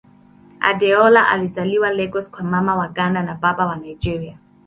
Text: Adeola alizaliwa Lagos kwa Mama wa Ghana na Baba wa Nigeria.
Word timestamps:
Adeola 0.59 1.29
alizaliwa 1.29 1.93
Lagos 1.93 2.31
kwa 2.31 2.43
Mama 2.43 2.75
wa 2.75 2.87
Ghana 2.87 3.23
na 3.23 3.35
Baba 3.35 3.65
wa 3.65 3.75
Nigeria. 3.75 4.37